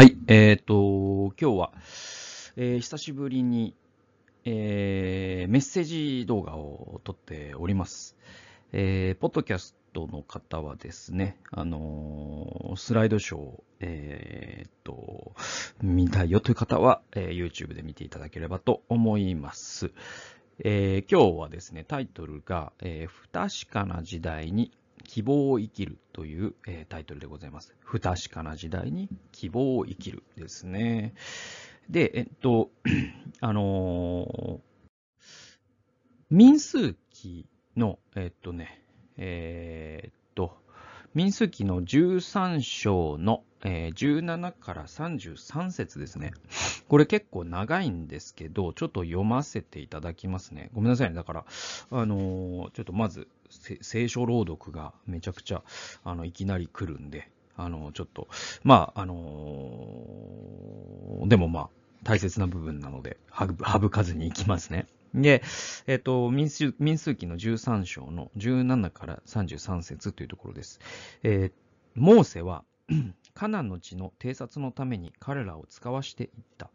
[0.00, 1.72] はい、えっ、と、今日は、
[2.56, 3.76] えー久しぶりに、
[4.46, 8.16] えーメッセージ動画を撮っております。
[8.72, 15.34] えーポッドキャストの方はですね、あのスライドショー、えっと、
[15.82, 19.92] 見たいよという方は、えー YouTube で見ていただければと思います。
[20.64, 24.72] えー今日はですね、タイトルが、え不確かな時代に
[25.04, 27.74] 希望を生きるという、えータイトルでございます。
[27.80, 31.14] 不確かな時代に希望を生きるですね。
[31.88, 32.70] で、えっと、
[33.40, 34.60] あのー
[36.30, 38.84] 民数記の、えっとね、
[39.16, 40.56] えーっと、
[41.12, 46.32] 民数記の13章の、えー17から33節ですね。
[46.88, 50.70] これ結構長いんですけど、ちょっと読ませていただきますね。
[50.72, 51.16] ごめんなさいね。
[51.16, 51.44] だから、
[51.90, 55.62] あのーちょっとまず、聖書朗読がめちゃくちゃ、
[56.04, 58.28] あの、いきなり来るんで、あの、ちょっと、
[58.62, 61.68] まあ、あのーでもまあ、
[62.02, 64.86] 大切な部分なので、省かずにいきますね。
[65.14, 65.42] で、
[65.86, 70.80] えっ、と、民数、民数記の13章の17から33節というところです。
[71.22, 72.64] えーモーセは、
[73.34, 76.70] カナンの地の偵察のために彼らを使わしていった。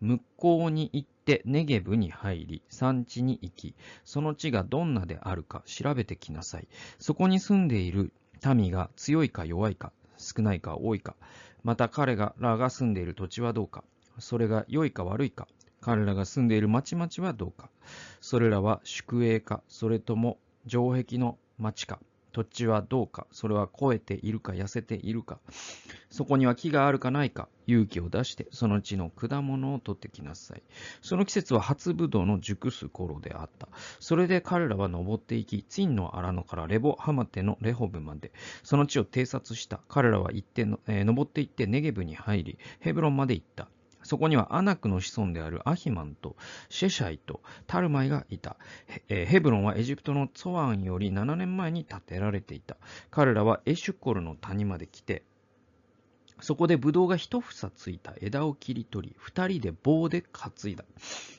[0.00, 6.68] 向こうに行ってネゲブに入り、山地に行き、その地がどんなであるか調べてきなさい。
[6.98, 8.12] そこに住んでいる
[8.54, 11.16] 民が強いか弱いか、少ないか多いか、
[11.62, 13.84] また彼らが住んでいる土地はどうか、
[14.18, 15.48] それが良いか悪いか、
[15.80, 17.70] 彼らが住んでいる町々はどうか、
[18.20, 22.00] それらは宿営か、それとも城壁の町か、
[22.32, 25.38] 土地はどうか、それは肥えているか痩せているか、
[26.10, 30.62] そこには木があるかないか、勇気を出してその地の果物を取ってきなさい。
[31.02, 33.68] その季節は初ぶどうの熟す頃であった。
[34.00, 39.80] それで彼らは登っていき、ツインの荒野からレボハマテのレホブまで、その地を偵察した。
[39.88, 43.68] 彼らは行って、えー登って行ってネゲブに入り、ヘブロンまで行った。
[44.08, 46.34] そこにはアナクの子孫であるアヒマンと
[46.70, 48.56] シェシャイとタルマイがいた。
[49.06, 52.78] ヘブロンはエジプトのツォアンより7年前に建てられていた。
[53.10, 55.24] 彼らはエシュコルの谷まで来て、
[56.40, 60.84] そこでブドウが一房ついた枝を切り取り、二人で棒で担いだ。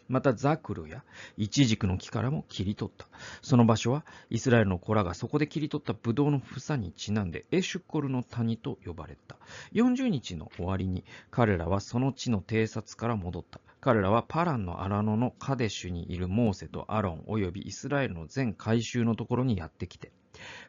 [0.07, 1.03] またザクロや
[1.37, 3.07] イチジクの木からも切り取った。
[3.41, 9.37] その場所はイスラエルの子らがそこで切り取ったブドウの房にちなんでエシュコルの谷と呼ばれた。
[9.73, 13.59] 40日の終わりに彼らはその地の偵察から戻った。
[13.81, 20.11] 彼らはパランの荒野のカデシュにいるモーセとアロン及びイスラエルの全回収のところにやってきて、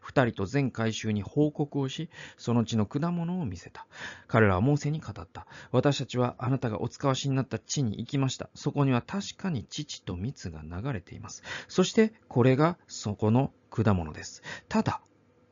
[0.04, 3.86] 2人と全回収に報告をし、その地の果物を見せた。
[4.26, 5.46] 彼らはモーセに語った。
[5.72, 8.50] 私たちはあなたがお使わしになった地に行きました。
[8.54, 11.42] そこには確かに父と蜜が流れています。
[11.68, 14.42] そしてこれがそこの果物です。
[14.68, 15.00] ただ、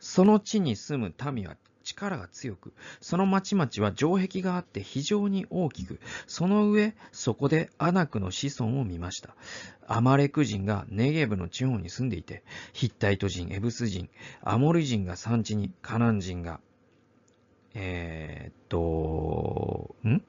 [0.00, 1.56] その地に住む民は
[1.88, 9.34] 力が強く、その町々は城壁があって非常に大きく、その上、そこでアナクの子孫を見ました。
[9.87, 14.09] アマレク人がネゲブの地方に住んでいて、ヒッタイト人、エブス人、
[14.43, 16.60] アモリ人が産地に、カナン人が、
[17.75, 20.22] えーっと、ん？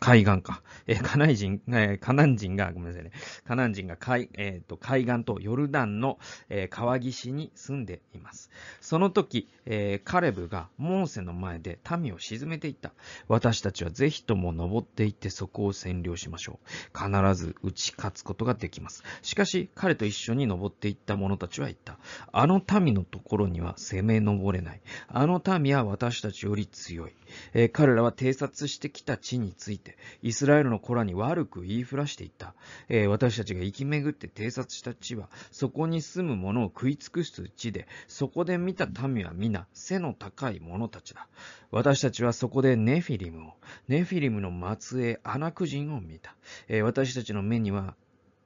[0.00, 0.62] 海岸か。
[0.86, 3.12] えーカナイ人、えーカナン人が、ごめんなさいね。
[3.46, 6.18] カナン人が海,、えーっと海岸とヨルダンの、
[6.48, 8.50] えー川岸に住んでいます。
[8.80, 12.92] その時、えーカレブがモーセの前で民を沈めていった。
[13.28, 16.98] 私たちはぜひとも登っていってそこを占領しましょう。
[16.98, 19.02] 必ず打ち勝つことができます。
[19.22, 21.98] しかし、彼と一緒に登っていった者たちは言った。
[22.32, 24.80] あの民のところには攻め登れない。
[25.08, 27.12] あの民は私たちより強い。
[27.52, 32.54] えー彼らは偵察してきた地について、イスラエルの子らに悪く言いふらしていった。
[32.88, 41.28] えー私たちが生き巡って偵察した地は、そこに住む者を食い尽くす地で、そこで見た民は皆、背の高い者たちだ。
[41.70, 43.52] 私たちはそこでネフィリムを、
[43.88, 46.34] ネフィリムの末裔、アナク人を見た。
[46.68, 47.94] えー私たちの目には、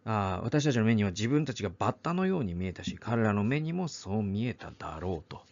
[0.05, 5.43] あ私たちの目には自分たちがバッタのように見えたし、彼らの目にもそう見えただろうと。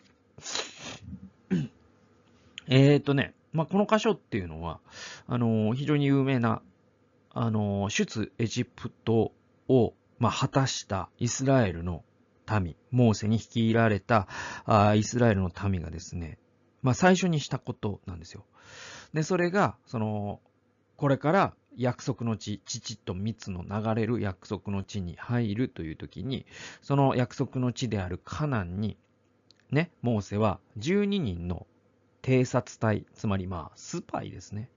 [2.68, 4.80] えーとね、まあ、この箇所っていうのは、
[5.26, 6.62] あの非常に有名な、
[7.32, 9.32] あのー出エジプト
[9.68, 12.04] を、まあ、果たしたイスラエルの
[12.60, 14.28] 民、モーセに率いられた
[14.64, 16.38] あイスラエルの民がですね、
[16.82, 18.44] まあ、最初にしたことなんですよ。
[19.12, 20.40] で、それが、その、
[20.96, 26.46] これから約束の地、父と蜜の流れる約束の地に入るという時に、
[26.82, 28.96] その約束の地であるカナンに、
[29.70, 31.66] ね、モーセは12人の
[32.26, 34.68] 偵察隊、つまりまあ、スパイですね、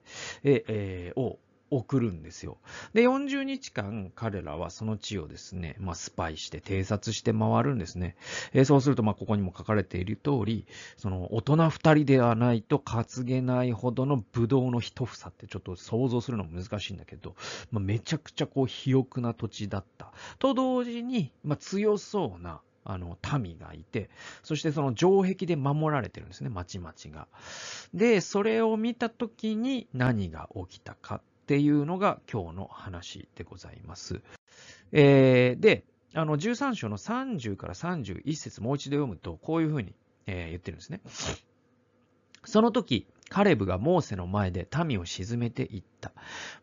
[0.43, 1.39] ええーを
[1.71, 2.57] 送るんですよ。
[2.93, 8.15] で、40日間彼らはその地をですね、まあ、スパイして偵察して回るんですね。
[8.53, 10.65] えー、そうすると、ま、ここにも書かれている通り、
[10.97, 17.35] その大人2人ではないと担げないほどのブドウの一房ってちょっと想像するのも難しいんだけど、
[17.71, 20.11] まあ、めちゃくちゃこう肥沃な土地だった。
[20.39, 24.09] と同時に、まあ、強そうなあの、民がいて、
[24.41, 27.27] そしてその城壁で守られてるんですね、町々が。
[27.93, 34.21] で、それを見たときに何が起きたかっていうのが今日の話でございます。
[34.91, 39.93] えー、で、あの、13章の30から31節もう一度読むと、こういうふうに、
[40.25, 41.01] えー、言ってるんですね。
[42.45, 46.11] その時、カレブがモーセの前で民を沈めていった。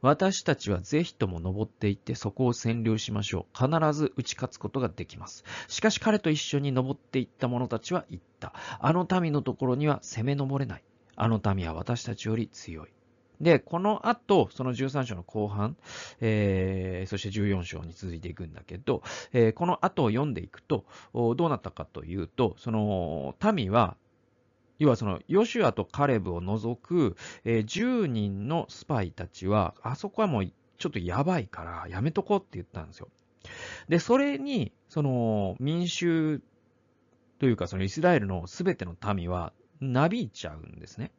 [0.02, 3.66] 私たちはぜひとも登っていってそこを占領しましょう。
[3.68, 5.44] 必ず打ち勝つことができます。
[5.68, 8.52] しかし彼と一緒に登っていった者たちは言った。
[8.80, 10.84] あの民のところには攻め登れない。
[11.16, 12.88] あの民は私たちより強い。
[13.40, 15.76] で、この後、その13章の後半、
[16.20, 19.02] えー、そして14章に続いていくんだけど、
[19.32, 23.96] えー、この後を読んでいくと、どうなったかというと、その民は
[24.78, 33.08] 要はその、ヨシュアとカレブを除く、えー、10人のスパイたちは、あそこはもうちょっとやばいからやめとこうって言ったんですよ。
[33.88, 36.42] で、それに、その、民衆
[37.38, 41.12] というか、そのイスラエルの全ての民は、なびいちゃうんですね。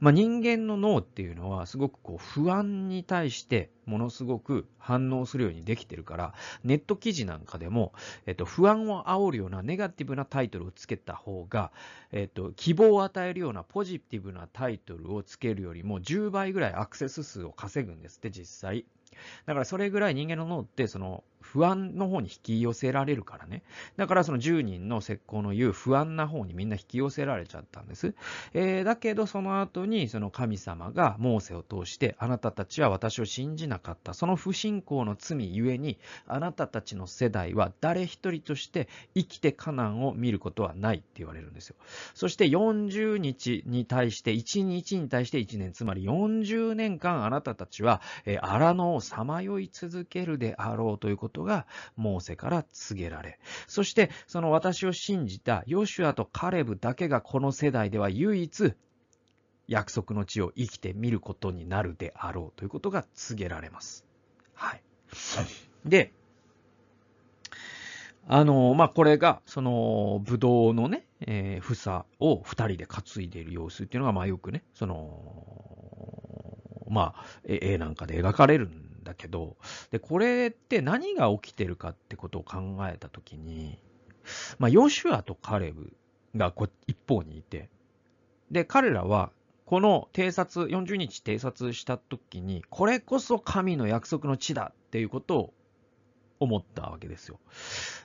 [0.00, 7.92] まあ、人間の脳っていうのはすごくこう不安に対してものすごく反応するようにできてるから、ネット記事なんかでも、
[8.26, 11.72] えっと、不安を煽るようなネガティブなタイトルをつけた方が、
[12.12, 18.84] えっと、希望を与えるようなポジティブなタイトルをつけるよりも10倍ぐらいアクセス数を稼ぐんですって、実際。
[19.46, 23.62] だからそれぐらい人間の脳ってその不安の方に引き寄せられるからね。
[23.96, 28.14] だからその10人の石膏の言う不安な方にみんな引き寄せられちゃったんです。
[28.54, 34.14] えー、だけどその後にその神様がモーセを通してあなたたちは私を信じなかった。
[34.14, 41.76] その不信仰の罪ゆえにあなたたちの世代は誰一人として生きてカナンを見ることはないって言われるんですよ。
[42.14, 48.00] そして40日に対して1日に対して1年、つまり40年間あなたたちは
[48.40, 51.66] 荒野をさまよい続けるであろうということことが、
[51.96, 58.74] モーセから告げられ、そして、その私を信じたヨシュアとカレブだけがこの世代では唯一、
[59.66, 64.04] 約束の地を生きてみることになるであろうということが告げられます。
[64.54, 64.82] はい。
[65.84, 66.12] で、
[68.26, 76.56] あの、まあ、これが、その、ブドウのね、えー、房を二人で担いでいる様子っていうのが、まあ、よくね、その、
[76.88, 79.56] まあ、絵なんかで描かれるんだけど、
[79.90, 83.78] で、これって何が起きてるかってことを考えたときに、
[84.58, 85.92] まあ、ヨシュアとカレブ
[86.34, 87.68] がこ一方にいて、
[88.50, 89.30] で、彼らは、
[89.66, 95.54] この偵察、40日偵察したときに、これこそ神の約束の地だっていうことを
[96.40, 97.38] 思ったわけですよ。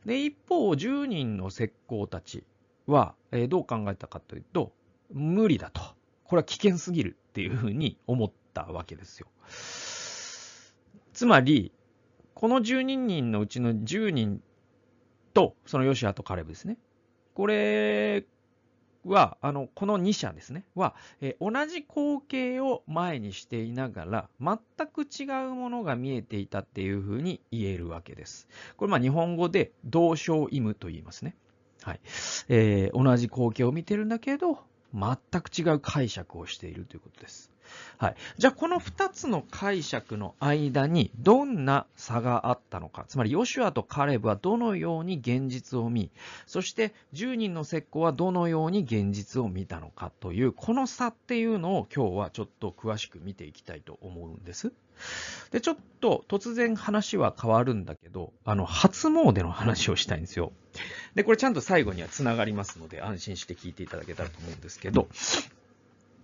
[0.06, 2.46] で、一方、10人の石膏たち
[2.88, 4.72] は、えー、どう考えたかというと、
[5.12, 5.82] 無理だと。
[6.24, 9.28] これは危険すぎるっていうふうに思ったわけですよ。
[11.14, 11.72] つまり、
[12.34, 14.42] この12人のうちの10人
[15.34, 16.78] と、そのヨシアとカレブですね。
[17.34, 18.26] これ
[19.06, 24.58] は、あの、この2社ですね、は、え同じ光景を前にしていながら、全
[24.88, 28.48] く違うものが見えていたっていうふうに言えるわけです。
[28.78, 31.36] これ、まあ、日本語で同床異夢と言いますね。
[31.82, 32.00] はい。
[32.50, 34.60] えー、同じ光景を見てるんだけど、
[34.94, 37.52] 全く違う解釈をしているということです。
[37.98, 38.16] はい。
[38.38, 43.06] じゃあ、この2つの解釈の間にどんな差があったのか。
[43.08, 46.10] つまり、ヨシュアとカレブはどのように現実を見、
[46.48, 54.72] そして10人の石膏はどのように現実を見たのかという、この差っていうのを今日はちょっと詳しく見ていきたいと思うんです。
[55.52, 60.52] で、ちょっと突然話は変わるんだけど、あの、初詣の話をしたいんですよ。
[61.16, 65.08] で、これちゃんと最後には繋がりますので、安心して聞いていただけたらと思うんですけど、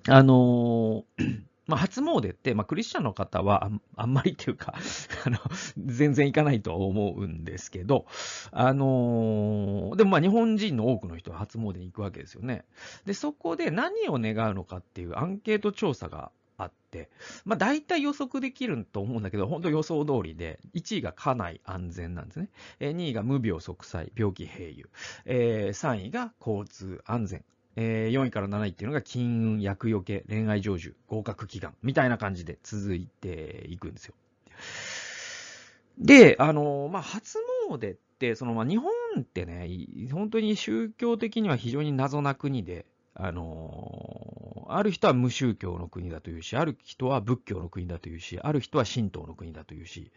[0.07, 4.75] あのー、 まあ、初詣って、まあ、クリスチャンの方はあんまりっていうか
[5.25, 5.39] あの、
[5.77, 8.05] 全然行かないとは思うんですけど、
[8.51, 12.65] あのー、でもま日本人の多くの人は初詣に行くわけですよね。
[13.05, 17.09] で、そこで何を願うのかっていうアンケート調査があって、
[17.43, 22.49] まあ大体予測できると思うんだけど、本当予想通りで、1位が家内安全なんですね。
[22.79, 24.87] 2位が無病息災、病気併誘。
[25.25, 27.43] 3位が交通安全。
[27.75, 34.13] えー、4位から7位っていうのが金運、厄除け、恋愛成就、合格祈願、みたいな感じで続いていくんですよ。
[35.97, 37.37] で、あの、まあ、初
[37.69, 39.69] 詣って、その、まあ、日本ってね、
[40.11, 50.11] 本当に宗教的には非常に謎な国で、あのの、ある人は無宗教の国だというし、ある人は仏教の国だというし、ある人は神道の国だというし、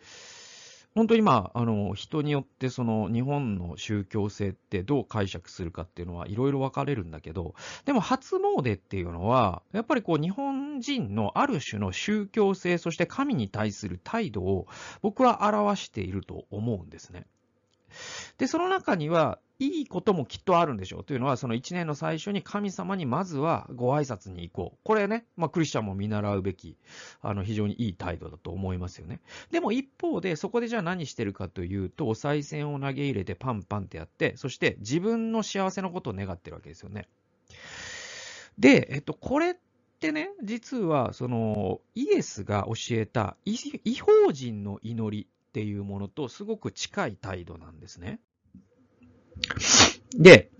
[0.98, 14.66] 本当にまあ、あの、人によってその日本の宗教性ってどう解釈するかっていうのはいろいろ分かれるんだけど、でも初詣っていうのは、やっぱりこう日本人のある種の宗教性、そして神に対する態度を
[15.00, 17.26] 僕は表していると思うんですね。
[18.38, 21.04] で、その中には、いいこともきっとあるんでしょう。
[21.04, 24.78] というのは、その一年の最初に神様にまずはご挨拶に行こう。
[24.84, 26.76] これね、まあ、クリスチャンも見習うべき、
[27.22, 29.20] あの、非常にいい態度だと思いますよね。
[29.50, 37.08] でも一方で、そこでじゃあ何してるかというと、お賽銭を投げ入れてパンパンってやって、そして自分の幸せのことを願ってるわけですよね。
[38.58, 39.54] で、えっと、これっ
[39.98, 48.20] てね、実は、その、イエスが教えた異邦人の祈りっていうものとすごく近い態度なんですね。
[50.16, 50.50] で、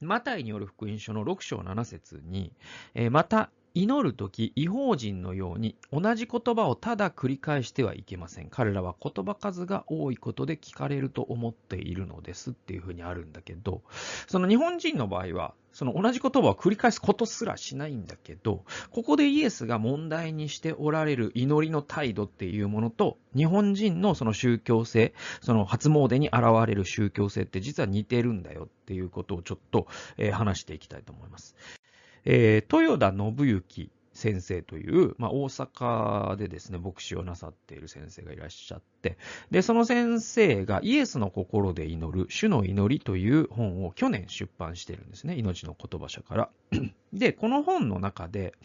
[0.00, 2.52] マタイによる福音書の6章7節に、
[2.94, 8.48] えー、また祈るとき、違法人のように同じ言葉をただ繰り返してはいけません。
[8.48, 13.82] 彼らは言葉数が多いことで聞かれると思っているのですっていうふうにあるんだけど、
[14.28, 31.54] その日本人の場合は、その同じ言葉を繰り返すことすらしないんだけど、ここでイエスが問題にしておられる祈りの態度っていうものと、日本人のその宗教性、その初詣に現れる宗教性って実は似てるんだよっていうことをちょっと、え、話していきたいと思います。
[32.26, 39.18] えー、豊田信之先生という、まあ、大阪でですね、牧師をなさっている先生がいらっしゃって、
[39.50, 45.36] で、その先生がイエスの心で祈る、主の祈りという本を去年出版してるんですね。
[45.36, 46.50] 命の言葉社から。
[47.12, 48.54] で、この本の中で、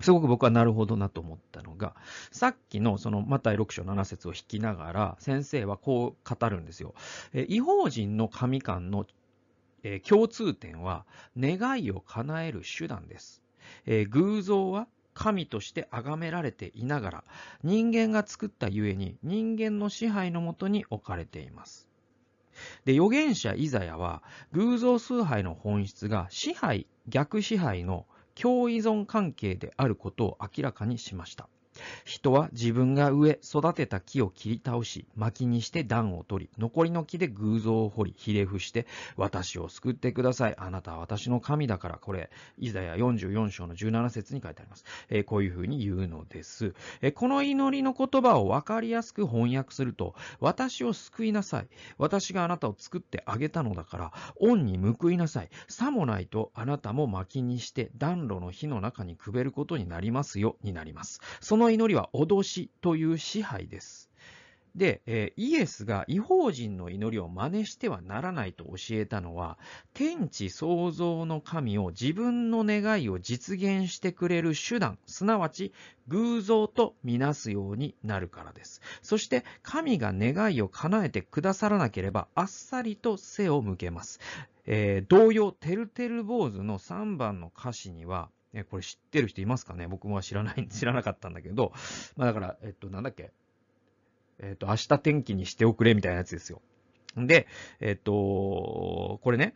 [0.00, 1.96] すごく僕はなるほどなと思ったのが、
[2.30, 6.94] さっきのそのマタイ6章7節を引きながら、先生はこう語るんですよ。
[7.34, 9.06] え違法人の神官の
[9.82, 11.04] えー、共通点は
[11.38, 13.42] 願いを叶える手段です。
[13.86, 17.24] えー、偶像は神として崇められていながら
[17.64, 21.88] 人間が作ったゆえに人間の支配のもとに置かれています。
[22.84, 31.48] で、預言者イザヤは偶像崇拝の本質が支配、逆支配の共依存関係であることを明らかにしました。
[32.04, 40.54] 人は自分が植え、育てた木を切り倒し、薪にして暖を取り、残りの木で偶像を掘り、ひれ伏して、私を救ってください。
[40.58, 41.98] あなたは私の神だから。
[41.98, 44.84] これ、イザヤ44章の17節に書いてあります。
[45.08, 46.74] えー、こういうふうに言うのです。
[47.00, 51.68] えー、この祈りの言葉を分かりやすく翻訳すると、私を救いなさい。
[51.98, 55.48] 私があなたを作ってあげたのだから、恩に報いなさい。
[55.68, 61.20] さもないと、あなたも薪にして暖炉の火の中にくべることになりますよ、になります。
[61.40, 64.08] その祈りは脅しという支配です。
[64.78, 69.58] で、えイエスが違法人の祈りを真似してはならないと教えたのは、
[69.92, 75.72] 天地創造の神を自分の願いを実現してくれる手段、すなわち
[76.06, 78.80] 偶像とみなすようになるからです。
[79.02, 84.20] そして神が願いを叶えてくださらなければ、あっさりと背を向けます。
[84.66, 89.86] えー、同様、てるてる坊主の3番の歌詞には、えこれ知ってる人いますかね？
[89.88, 91.72] 僕も知らない、知らなかったんだけど、
[92.16, 93.30] まあだから、えっと、なんだっけ？
[94.40, 96.62] えっと、明日天気にしておくれみたいなやつですよ。
[97.16, 97.46] で、
[97.80, 99.54] えっと、これね、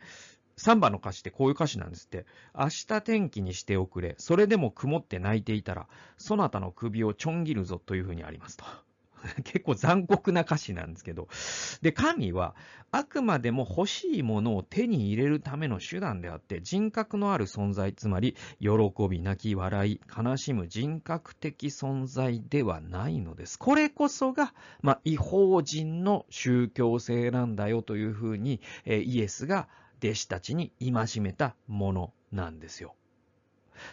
[0.57, 2.25] 3番の歌詞ってこういう歌詞なんですって。
[2.53, 4.15] 明日天気にしておくれ。
[4.19, 8.65] それでも曇って泣いていたら、そなたの首をちょん切るぞというふうにありますと。
[9.43, 11.27] 結構残酷な歌詞なんですけど。
[11.81, 12.55] で、神は
[12.91, 18.69] あくまでも欲しいものを手に入れるための手段であって、人格のある存在、つまり、喜
[19.09, 23.57] び、泣き、笑い、悲しむ人格的存在ではないのです。
[23.57, 29.67] これこそが、まあ、違法人の宗教性なんだよというふうに、えイエスが
[30.03, 32.95] 弟子たちに戒めたものなんですよ。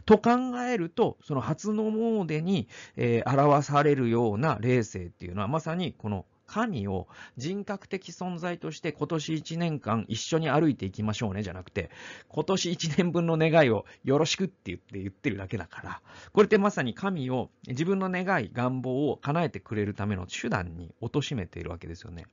[0.05, 0.31] と考
[0.67, 7.07] えると、その初の詣に、えー、表されるような霊性っていうのは、まさにこの神を
[7.37, 11.91] 人格的存在として今年1年間一緒に歩いていきましょうねじゃなくて、
[12.29, 16.01] 今年1年分の願いをよろしくって言って言ってるだけだから、
[16.33, 22.27] これってまさに神を自分の願い、願望を叶えてくれるための手段に貶めているわけですよね。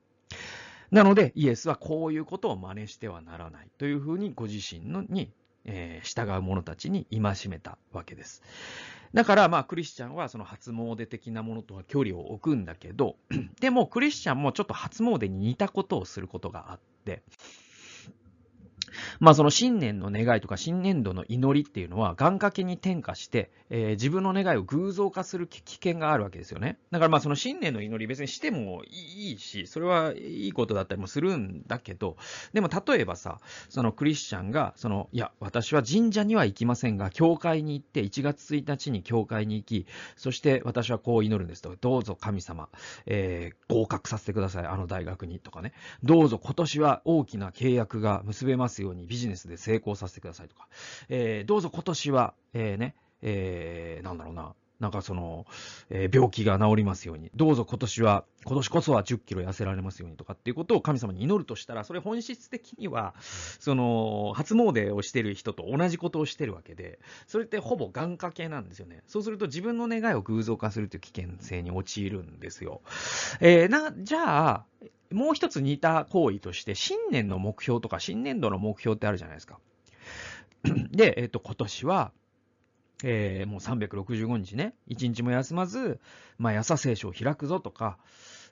[0.89, 5.31] なので、イエスはこういうことを真似してはならないというふうにご自身のに
[6.03, 8.41] 従う者たちに戒めたわけです。
[9.13, 13.15] だから、まあ、クリスチャンはその初詣的なものとは距離を置くんだけど、
[13.59, 17.23] でも、クリスチャンもちょっと初詣に似たことをすることがあって、
[19.19, 26.77] まあその新年の願いとか新年度の祈りっていうのは願掛けに転化して、えー、自分の願いを偶像化する危険があるわけですよね。
[26.91, 32.17] だからまあその新年の祈り別にしてもいいし、それはいいことだったりもするんだけど、
[32.53, 33.39] でも例えばさ、
[33.69, 42.69] そのクリスチャンが、その、いや、私は神社には行きませんが、教会に行って1月1日に教会に行き、そして私はこう祈るんですと、どうぞ神様、
[43.05, 45.73] えー、合格させてください、あの大学にとかね。
[46.03, 50.67] どうぞ今年は大きな契約が結べますようにビジネスで成功させてくださいとか、
[51.09, 55.45] えー、どうぞ今年は、えー、ね、えー、なんだろうな、なんかその、
[55.89, 63.15] えー、病気が治りますように、どうぞ今年は、今年こそは10キロ痩せられますようにとかっていうことを神様に祈るとしたら、それ本質的には、
[63.59, 69.01] その、初詣をしてる人と同じことをしてるわけで、それってほぼ願掛けなんですよね。
[69.07, 72.81] そうすると自分の願いを偶像化するという危険性に陥るんですよ。
[73.39, 74.65] えー、な、じゃあ、
[75.11, 79.59] もう一つ似た行為として、新年の目標とか新年度の目標ってあるじゃないですか。
[80.91, 82.11] で、えっ、と、今年は、
[83.03, 85.99] えー、もう365日ね、1日も休まず、
[86.37, 87.97] 毎朝聖書を開くぞとか、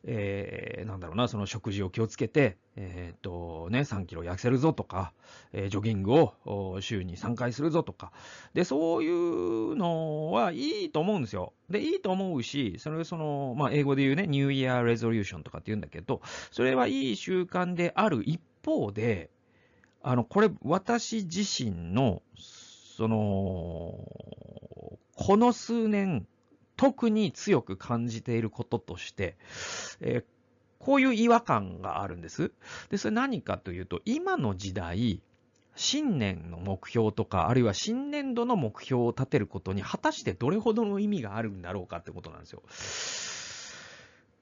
[0.08, 5.14] えー、なんだろうな、その食事を気をつけて、えっ、とね、3キロ痩せるぞとか、
[5.52, 8.12] えー、ジョギングを週に3回するぞとか、
[8.54, 11.54] で、そういうのはいいと思うんですよ。
[11.70, 16.22] で、いいと思うし、それその、まあ、英語で言うね、ニューイヤーレゾリューションとかって言うんだけど、
[16.52, 19.32] それはいい習慣である一方で、
[20.04, 23.18] あの、これ、私自身の、その、
[25.16, 26.28] この数年、
[26.78, 29.38] 特に強く感じていることとして、
[30.02, 30.24] えー、
[30.80, 32.52] こういう違和感があるんです。
[32.90, 35.22] で、それ何かというと、今の時代、
[35.76, 42.62] 新年の目標とか、あるいは新年度の目標を立てることに果たしてどれほどの意味があるんだろうかってことなんですよ。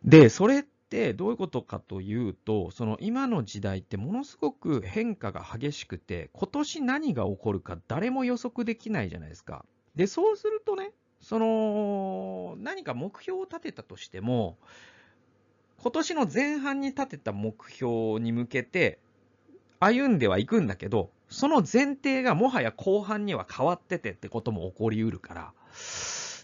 [0.04, 9.66] で、それってどういうことかというと、その今の時代ってものすごく変化が激しくて、今年何が起こるか誰も予測できないじゃないですか。
[9.96, 10.92] で、そうするとね、
[11.24, 14.58] その、何か目標を立てたとしても、
[15.82, 19.00] 今年の前半に立てた目標に向けて
[19.80, 25.54] 歩んではいくんだけど、その前提がもはや後半には変わっててってことも起こりうるから。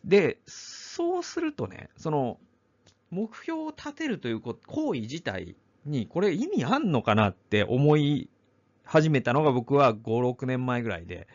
[0.05, 2.39] で、そうするとね、その、
[3.12, 5.55] 目標を立てるという行為自体
[5.86, 8.29] に、これ意味あんのかなって思い
[8.86, 11.27] 始めたのが僕は5、6年前ぐらいで、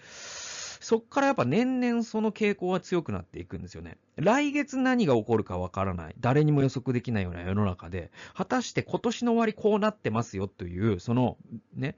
[0.85, 3.97] そっからやっぱ年々その傾向は強くなっていくんですよね。
[4.17, 6.15] 来月何が起こるかわからない。
[6.21, 11.39] 誰にも予測できないような世の中で、果たして今年の終わりこうなってますよという、その
[11.75, 11.97] ね、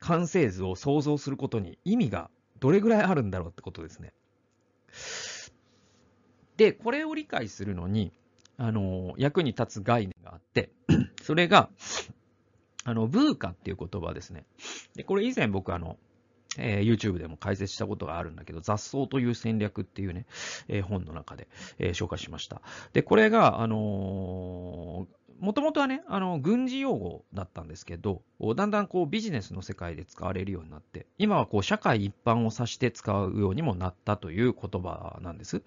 [0.00, 2.28] 完成図を想像することに意味が
[2.60, 4.12] どれぐらいあるんだろうってことですね。
[6.58, 8.12] で、これを理解するのに、
[8.58, 10.72] あの、役に立つ概念があって、
[11.22, 11.70] それが、
[12.84, 14.44] あの、ブーカっていう言葉ですね。
[14.94, 15.96] で、これ以前僕あの、
[16.58, 20.26] えー、YouTube でも解説したことがあるんだけど、雑草という戦略っていうね、
[20.68, 22.62] えー、本の中で、えー、紹介しました。
[22.92, 25.06] で、これが、あの
[25.40, 28.22] もともとはね、あの、軍事用語だったんですけど、
[28.56, 35.62] だんだんこうビジネスの世界で使われるようになって、今はこう社会一般を指して使うようにもなったという言葉なんです。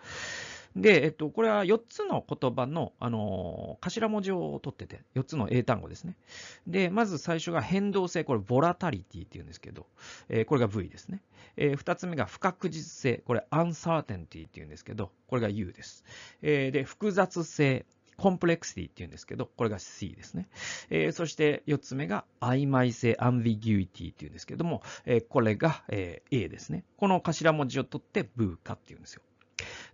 [0.78, 6.16] で、えっと、これは4つの言葉の、あの、頭文字を取ってて、4つの英単語ですね。
[6.68, 9.88] で、まず最初が変動性、これ、ボラタリティって言うんですけど、
[10.30, 11.22] えー、これが V ですね。
[11.58, 16.06] えー、2つ目が不確実性、これ、アンサーテンティって言うんですけど、これが U です。
[16.42, 17.86] えー、で、複雑性、
[18.18, 20.50] コンプレクシティって言うんですけど、これが C ですね。
[20.90, 26.84] えー、そして4つ目が曖昧性、アンビギュイティって言うんですけども、えー、これが、えー、A ですね。
[26.98, 29.22] この頭文字を取ってブーカって言うんですよ。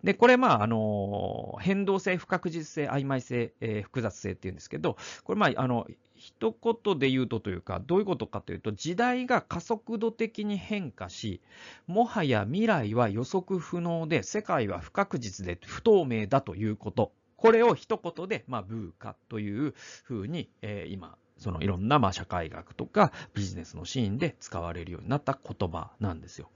[0.03, 11.41] で、これ、まあ、あの、変動性、不確実性、曖昧性、えー、複雑性っていうんですけど、これ、まあ、あの、一言で言うとというか、どういうことかというと、時代が加速度的に変化し、
[11.87, 17.13] もはや未来は予測不能で、世界は不確実で不透明だということ。
[17.37, 26.49] これを一言で、まあ、ブーカというふうに、えー、今、そのいろんなまあ社会学とかビジネスのシーンで使われるようになった言葉なんですよ。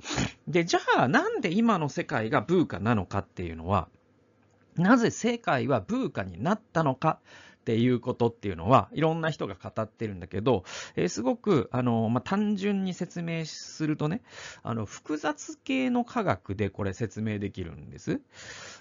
[0.48, 3.90] で、じゃあなんで今の世界がブーカなのかっていうのは、
[4.78, 7.20] なぜ世界はブーカになったのか
[7.62, 10.64] っていうことっていうのは、いろんな人が語ってるんだけど、
[10.96, 14.22] えー、すごく、あの、まあ、単純に説明するとね、
[14.64, 18.22] あの、複雑系の科学でこれ説明できるんです。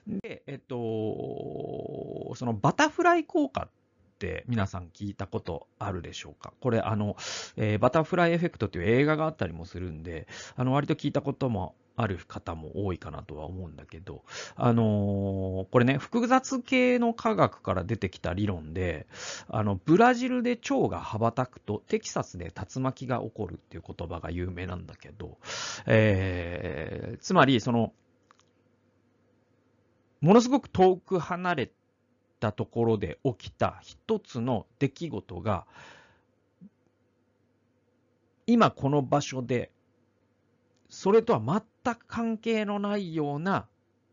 [0.06, 3.85] で、えっと、そのバタフライ効果って
[4.46, 6.52] 皆さん聞いたことあるでしょうか？
[6.60, 7.16] これあの、
[7.56, 10.26] えー、バタフライエフェクトっていう映画があったりもするんで、
[10.56, 14.22] あの割と聞いたこともある方も多いかなとは思うんだけど、
[14.54, 19.06] あのー、これね、複雑系の科学から出てきた理論で、
[19.48, 25.38] あの、ブラジルで蝶が羽ばたくと、テキサスで竜巻が起こるっていう言葉が有名なんだけど、
[25.86, 27.94] えー、つまり、その、
[30.20, 31.70] ものすごく遠く離れ
[32.40, 35.66] たところで起きた一つの出来事が、
[38.46, 39.70] 今この場所で、
[40.88, 43.66] それとは全く関係のないような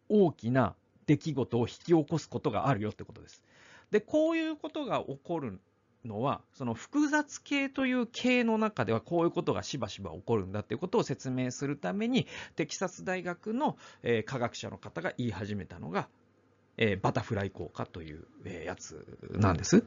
[0.09, 3.43] 大きな出来事を引き起こすことがあるよってことです。
[3.91, 5.59] で、こういうことが起こる
[6.05, 16.07] のは、その複雑系という系の中ではこういうことがしばしば起こるんだっていうことを説明するために、テキサス大学の、えー、科学者の方が言い始めたのが、
[16.77, 19.83] えー、バタフライ効果という、えー、やつなんです。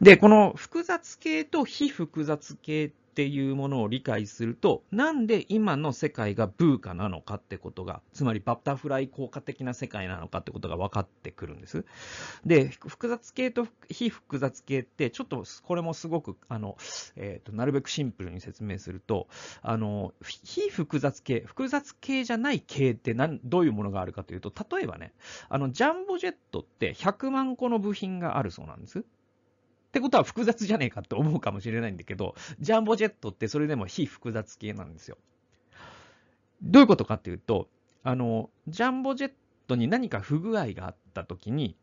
[0.00, 11.86] で、この複雑系と非複雑系っていうものを理解すると、なんで今の世界がブーカなのかってことが、つまりバタフライ効果的な世界なのかってことが分かってくるんです。
[12.44, 16.76] で、複雑系と非複雑系って、ちょっとこれもすごく、あの、
[17.16, 19.28] えっ、ー、と、なるべくシンプルに説明すると、
[19.62, 25.14] あの、非複雑系、複雑系じゃない系って何、どういうものがあるかというと、例えばね、
[25.48, 29.06] あの、ジャンボジェットって100万個の部品があるそうなんです。
[29.96, 35.16] ってことは複雑じゃねえかって思うかもしれないんだけど、ジャンボジェットってそれでも非複雑系なんですよ。
[36.60, 37.70] どういうことかっていうと、
[38.02, 39.32] あの、ジャンボジェッ
[39.66, 41.78] トに何か不具合があった時に、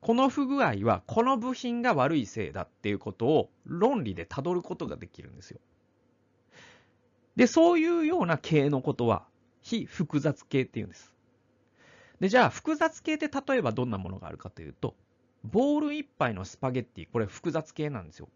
[0.00, 5.58] この不具合はこの部品が悪いせいだっていうことを論理で辿ることができるんですよ。
[7.34, 9.26] で、そういうような系のことは
[9.60, 11.12] 非複雑系っていうんです。
[12.20, 14.94] で、じゃあ複雑系って例えばどんなものがあるかというと、
[15.44, 18.28] ボール1杯のスパゲッティ、これ複雑系なんですよ。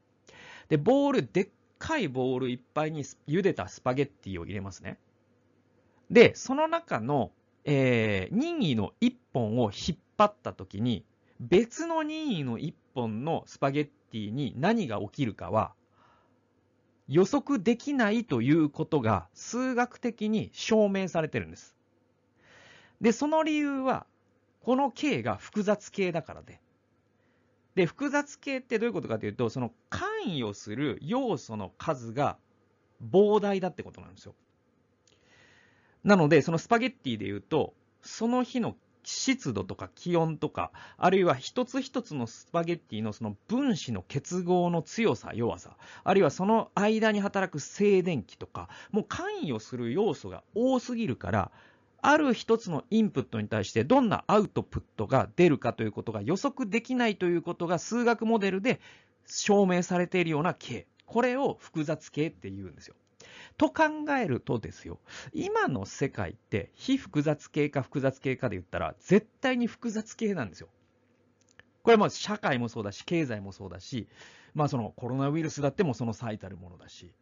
[0.68, 4.98] で、ボール、でっかいボールいっぱいに茹でたスパゲッティを入れますね。
[6.10, 7.32] で、その中の、
[7.64, 11.04] えー、任意の1本を引っ張った時に、
[11.40, 15.72] 別の任意の1本のスパゲッティに何が起きるかは、
[17.08, 21.74] 予測できないということが数学的に証明されてるんです。
[23.00, 24.06] で、その理由は、
[24.62, 26.60] この形が複雑形だからで、
[27.74, 32.36] で、複雑系ってどういうことかというと、その関与する要素の数が
[33.02, 34.34] 膨大だってことなんですよ。
[36.04, 51.50] なので、そのスパゲッティで言うと、その日の湿度とか気温とか、あるいは一つ一つのスパゲッティのその分子の結合の強さ、弱さ、あるいはその間に働く静電気とか、もう関与する要素が多すぎるから、
[52.02, 58.80] ある一つのインプットに対してどんなアウトプットが出るかということが予測できないということが数学モデルで
[59.26, 60.86] 証明されているような形。
[61.06, 62.96] これを複雑形って言うんですよ。
[63.56, 63.84] と考
[64.18, 64.98] えるとですよ、
[65.32, 70.68] 今の世界って非複雑形か複雑形かで言ったら絶対に複雑形なんですよ。
[71.82, 74.08] これは社会もそうだし、経済もそうだし、
[74.54, 77.12] まあそのコロナウイルスだってもその最たるものだし。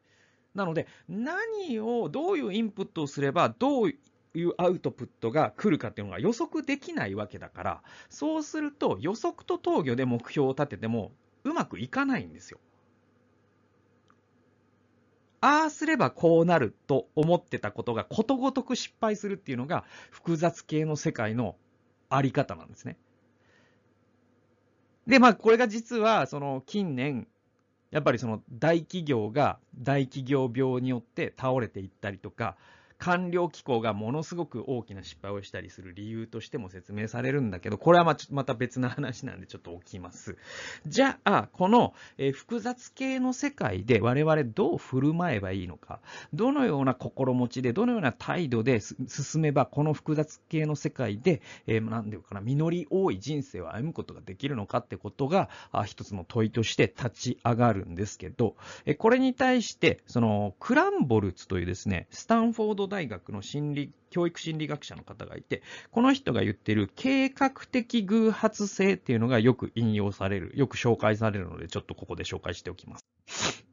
[0.55, 3.95] なので、何を、どういうインプットをすれば、どう
[4.35, 11.13] いうアウトプットが来るかっていうのが予測できないわけだから、そうすると予測と投与で目標を立てても
[11.45, 12.59] うまくいかないんですよ。
[15.43, 21.57] ああすればこうなると思ってたことがことごとく失敗するっていうのが複雑系の世界の
[22.11, 22.99] あり方なんですね。
[25.07, 27.27] で、まあこれが実はその近年
[27.91, 32.57] やっぱりその大企業が大企業病によって倒れていったりとか、
[33.01, 40.37] 官僚機構がものすごく大きな失敗をしたりする理由としても説明されるんだけど、これはままた別の話なんでちょっと置きます。
[40.87, 46.01] じゃあ、この、え複雑系の世界で我々どう振る舞えばいいのか、
[46.35, 73.70] どのような心持ちで、どのような態度で進めば、この複雑系の世界で、えー、なんていうかな、実り多い人生を歩むことができるのかってことが、あ一つの問いとして立ち上がるんですけど、えこれに対して、その、クランボルツというですね、スタンフォード大学の心理、教育心理学者の方がいて、この人が言ってる計画的偶発性っていうのがよく引用される、よく紹介されるので、ちょっとここで紹介しておきます。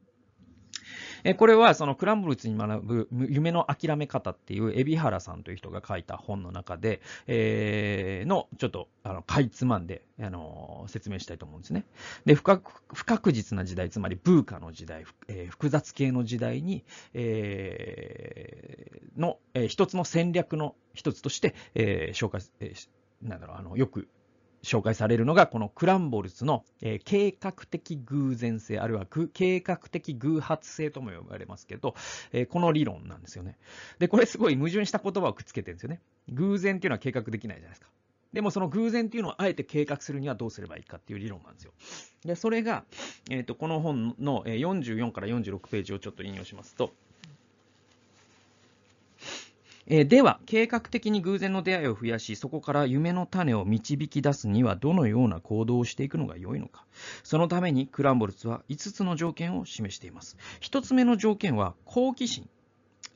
[1.24, 11.84] えこれはそのクランブルツに学ぶ夢の諦め方っていう海老原さんという人が書いた本の中で、えー、のちょっとあのかいつまんで、あの説明したいと思うんですね。
[12.24, 22.88] で不確、不確実な時代、つまりブーカの時代、えー、複雑系の時代に、えー、の、えー、一つの戦略の一つとして、えー、紹介、えー、
[23.28, 24.08] なんだろう、あの、よく
[24.62, 31.94] 紹介されるのが、このクランボルツの、えー、計画的偶然性、あるいは計画的偶発性とも呼ばれますけど、
[32.32, 33.56] えー、この理論なんですよね。
[33.98, 36.00] で、これすごい矛盾した言葉をくっつけてるんですよね。
[36.30, 37.88] 偶然っていうのは計画できないじゃないですか。
[38.32, 41.72] でもその偶然っていうのをあえて計画するにはどうすればいいかっていう理論なんですよ。
[42.24, 42.84] で、それが、
[43.30, 46.92] えっ、ー、と、この本の44から46ページをちょっと引用しますと、
[49.90, 56.84] え、では、計画的に偶然の出会いを増やし、そこから夢の種を導き出すにはどのような行動をしていくのが良いのか。
[57.22, 60.36] そのためにクランボルツは5つの条件を示しています。
[60.60, 62.50] 1つ目の条件は好奇心。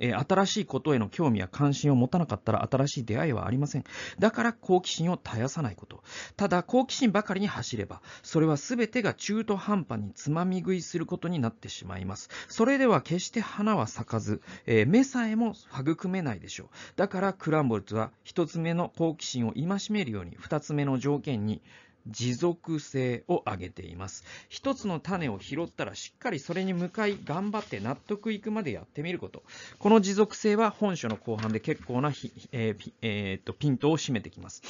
[0.02, 3.84] えー、新しいことへの興味や関心を持たなかったら新しい出会いはありません。
[4.18, 6.02] だから好奇心を絶やさないこと。
[6.36, 12.28] ただ好奇心ばかりに走れば、それは全てが中途半端につまみ食いすることになってしまいます。
[12.48, 16.68] それでは決して花は咲かず、えー、目さえも育めないでしょう。
[16.96, 21.62] だからクランボルツは一つ目の好奇心を戒めるように、二つ目の条件に
[22.06, 24.24] 持続性を上げています。
[24.48, 29.42] 一つの種を拾ったらしっかりそれに向かい頑張って納得いくまでやってみること。
[29.78, 32.12] この持続性は本書の後半で結構な
[32.52, 34.62] えーえー、っとピントを締めてきます。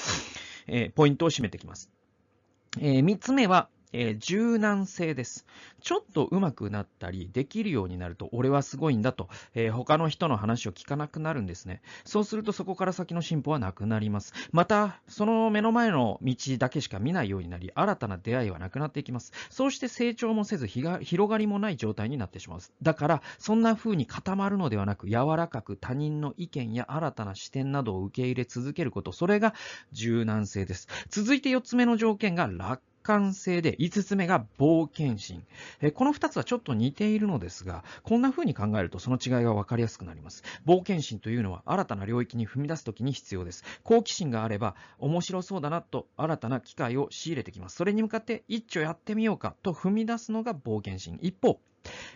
[0.67, 1.91] えー、ポイントを占めてきます。
[2.79, 5.47] えー、3つ目は、えー、柔軟性です。
[5.81, 11.83] ちょっと上手くなったり、できるようになると、俺はすごいんだと、えー、他の人の話を聞かなくなるんですね。
[12.05, 14.33] そうするとそこから先の進歩はなくなります。
[14.53, 19.33] また、その目の前の道だけしか見ないようになり、新たな出会いはなくなっていきます。
[19.51, 22.61] そうして成長もせず、広がりもない状態になってしまう。
[22.83, 29.55] だから、そんな風に固まるのではなく、柔らかく他人の意見や新たな視点などを受け入れ続けること、それが
[29.93, 30.89] 柔軟性です。
[31.09, 35.45] 続いて4つ目の条件が楽観性で、5つ目が冒険心。
[35.81, 40.43] えこの2つはちょっと似ているのですが、こんな風に考えるとその違いが分かりやすくなります。
[40.67, 43.65] 冒険心というのは新たな領域に踏み出す時に必要です。
[43.83, 47.77] 好奇心があれば、面白そうだなと新たな機会を仕入れてきます。
[47.77, 51.19] それに向かって一丁やってみようかと踏み出すのが冒険心。
[51.21, 51.61] 一方、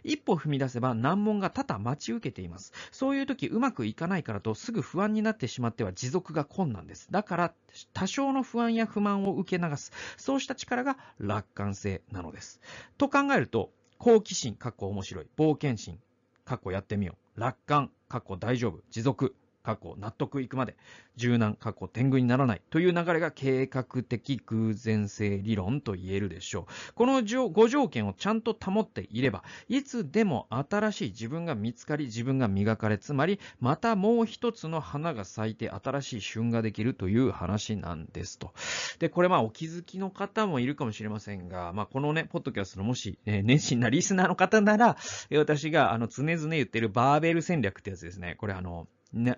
[0.05, 2.73] 一歩踏み出せば難問が多々待ち受けています。
[2.93, 7.09] そういう時うまくいかないからとすぐ不安になってしまっては持続が困難です。
[7.11, 7.55] だから
[7.93, 9.93] 多少の不安や不満を受け流す。
[10.17, 12.61] そうした力が楽観性なのです。
[12.99, 15.27] と考えると、好奇心、かっこ面白い。
[15.37, 15.99] 冒険心、
[16.45, 17.41] かっこやってみよう。
[17.41, 18.81] 楽観、かっこ大丈夫。
[18.91, 19.35] 持続、
[19.67, 20.77] 過去納得いくまで、
[21.17, 26.93] 柔軟、過去天狗にならないという流れが計画的偶然性理論と言えるでしょう。
[26.95, 38.53] この5条件をちゃんと保っていれば、いつでも新しい自分が見つかり、自分が磨かれ、つまり、またもう一つの花が咲いて新しい旬ができるという話なんですと。
[39.01, 44.97] で、これまあお気づきの方もいるかもしれませんが、まあこのね、ポッドキャストのもし、えー、熱心なリスナーの方なら、
[45.37, 48.37] 私があの常々言ってるバーベル戦略ってやつですね。
[48.39, 48.87] これあの、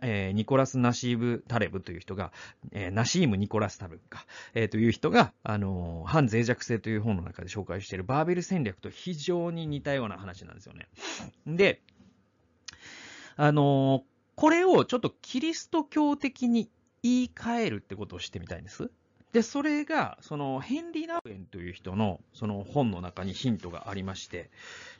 [0.02, 2.32] えー、ニコラス・ナシーブ・タレブという人が、
[2.72, 10.88] えー、ナシーム・ニコラス・タレブか、えー、という人が、あの反脆弱性という本の中で紹介しているバーベル戦略と非常に似たような話なんですよね。
[11.46, 11.82] で、
[13.36, 16.70] あのこれをちょっとキリスト教的に
[17.02, 18.90] 言い換えるってことをしてみたいんです。
[19.32, 24.50] で、それが、その、ヘンリー・ナウエンという人の、その本の中にヒントがありまして、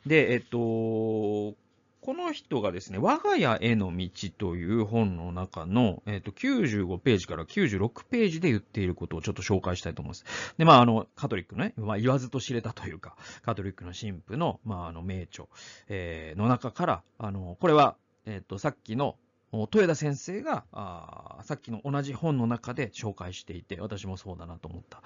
[0.05, 1.55] で、えっと、こ
[2.01, 10.25] この人がですね、我が家への道という本の中の、えっ、ー、と、95ページから96ページで言っていることをちょっと紹介したいと思います。
[10.57, 15.45] で、まあ、あの、カトリックのね、まあ、言わずと知れたというか、カトリックの神父の、まあ、あの、名著、
[15.89, 19.17] えー、の中から、あの、これは、えっ、ー、と、さっきの、
[19.51, 25.01] 豊田先生があ、さっきの同じ本の中で紹介していて、私もそうだなと思った。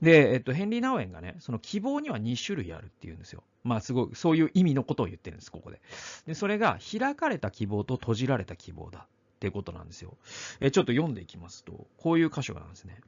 [0.00, 3.42] で、えっと、ヘンリー・ナウエンがね、その希望には2種類あるっていうんですよ。
[3.64, 5.80] まあ、すごい、そういう意味のことを言ってるんです、ここで。
[6.26, 10.16] で、それが、開かれた希望と閉じられた希望だっていうことなんですよ。
[10.60, 13.00] え、ちょっと読んでいきますと、こういう箇所があるんですね。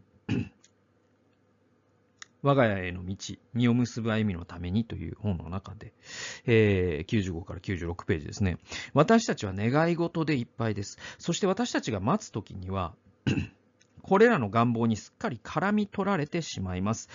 [2.42, 3.16] 我が家への道、
[3.54, 5.92] 実を結ぶ歩みのためにという本の中で、
[6.46, 8.58] えー、95から96ページですね。
[8.94, 10.98] 私たちは願い事でいっぱいです。
[11.18, 12.94] そして私たちが待つときには、
[14.02, 17.08] これらの願望にすっかり絡み取られてしまいます。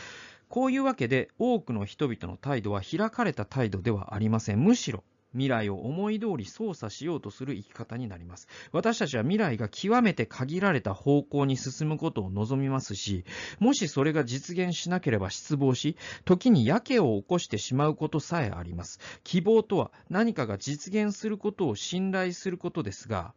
[0.48, 4.64] こういうわけで、多くの人々の態度は開かれた態度ではありません。
[4.64, 5.04] むしろ、
[5.38, 8.48] 未来を思い通り操作しようとする生き方になります。
[8.72, 13.24] 私たちは未来が極めて限られた方向に進むことを望みますし、
[13.60, 15.96] もしそれが実現しなければ失望し、
[16.26, 19.00] 時にやけを起こしてしまうことさえあります。
[19.24, 23.34] 希望とは何かが実現することを信頼することですが、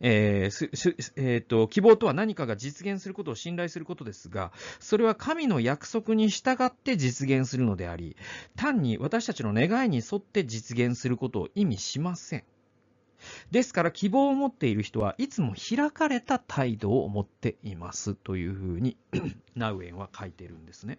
[0.00, 8.16] えーえーと、希望とは何かが実現することを信頼することですが、それは神の約束に従って実現するのであり、
[8.56, 12.44] 単に私たちの願いに沿って実現することを意味しません。
[13.50, 18.96] ですから希望を持っている人はいつも開かれた態度を持っていますというふうに
[19.56, 20.98] ナウエンは書いてるんですね。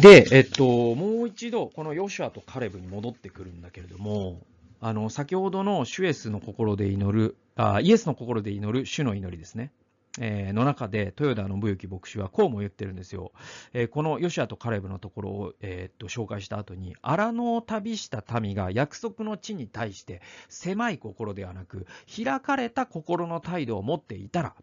[0.00, 4.40] で、えっと、もう一度、このヨシュアとカレブに戻ってくるんだけれども、
[4.80, 9.72] あの、先ほどのシュエスの心で祈る、あイエスの心で祈る主の祈りですね。
[10.18, 13.32] えー、の中で、豊田信之牧師はこうも言ってるんですよ。
[13.72, 24.54] えー、このヨシアとカレブのところを、えー、っと紹介した後に、荒野を旅した民が約束の地に対して狭い心ではなく、開かれた心の態度を持っていたら、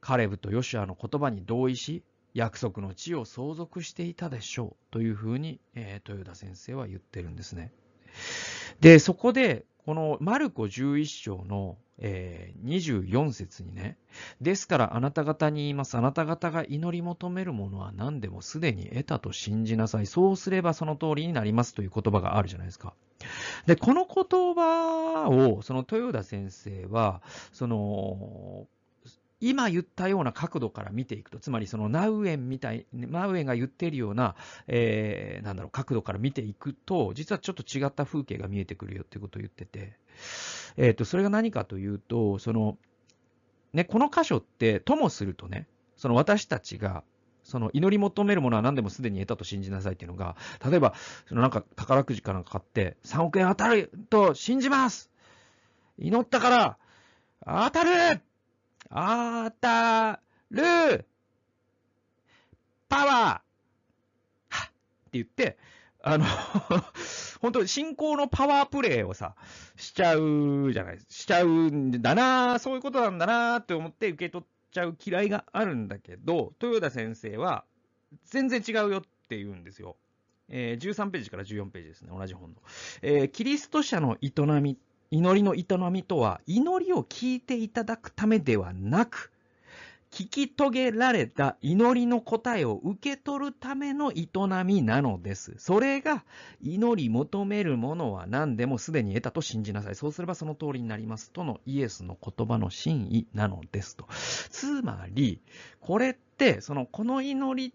[0.00, 2.02] カレブとヨシアの言葉に同意し、
[2.32, 7.72] 約束の地を相続していたでしょうというふうに、えー、豊田先生は言ってるんですね。
[8.80, 13.96] で、そこで、このマルコ11章の、えー、24節にね、
[14.40, 15.96] ですからあなた方に言います。
[15.96, 20.06] あなた方が祈り求めるものは何でもすでに得たと信じなさい。
[20.06, 22.94] そうすればその通りになりますという言葉があるじゃないですか。
[23.66, 28.66] で、この言葉を、その豊田先生は、その、
[29.40, 34.34] 今言ったような角度から見ていくと、つまりそのナウエンみたい、ナウエンが言っているような、
[34.66, 39.96] えー、なんだろう、角度から見ていくと、実はちょっと違った風景が見えてくるよっていうことを言ってて、
[40.76, 42.76] えっ、ー、と、それが何かというと、その、
[43.72, 47.02] ね、この箇所って、ともするとね、その私たちが、
[47.42, 50.36] その祈り求めるものは何でもすでに得たと信じなさいっていうのが、
[50.68, 50.94] 例えば、
[51.26, 55.10] そのなんか宝くじかなんか買って、3億円当たると信じます。
[55.98, 56.78] 祈ったから、
[57.44, 58.20] 当たる
[58.90, 61.06] 当たる
[62.88, 63.42] パワーは
[64.64, 64.72] って
[65.12, 65.56] 言って、
[66.02, 66.24] あの
[67.40, 69.36] 本当信仰のパワープレイをさ、
[69.76, 77.64] しちゃうじゃない、しちゃうんだなそういうことなんだなって思って受け取っちゃう嫌いがあるんだけど、豊田先生は
[78.24, 79.96] 全然違うよって言うんですよ。
[80.48, 82.56] えー、13ページから14ページですね、同じ本の。
[83.02, 84.76] えー、キリスト者の営み
[85.10, 89.32] 祈りの営みとは、祈りを聞いていただくためではなく、
[90.12, 94.28] 聞き遂げられた祈りの答えを受け取るための営
[94.64, 95.54] みなのです。
[95.58, 96.24] それが、
[96.60, 99.96] 祈り求めるものは何でもすでに得たと信じなさい。
[99.96, 104.06] そうすればその通りになりますとのイエスの言葉の真意なのですと。
[104.50, 105.40] つまり、
[105.80, 107.74] これって、その、この祈り、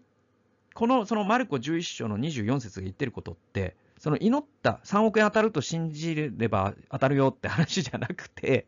[0.74, 8.66] この、そのマルコ11章の24節が言ってることって、その祈った3億円当たると信じれば当たるよって話じゃなくて、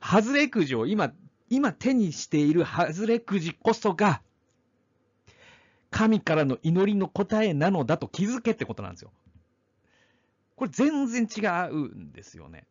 [0.00, 1.12] 外れくじを今、
[1.50, 4.22] 今手にしている外れくじこそが、
[5.90, 9.12] 神からの祈りの答えなのだと気づけってことなんですよ。
[10.56, 12.66] これ全然違うんですよね。